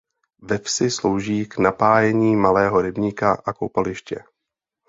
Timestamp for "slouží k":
0.91-1.57